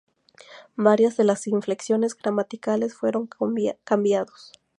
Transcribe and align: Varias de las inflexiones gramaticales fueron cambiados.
Varias 0.77 1.15
de 1.15 1.25
las 1.25 1.45
inflexiones 1.45 2.15
gramaticales 2.17 2.95
fueron 2.95 3.29
cambiados. 3.83 4.51